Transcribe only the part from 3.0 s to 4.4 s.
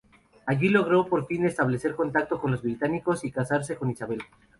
y casarse con Isabel.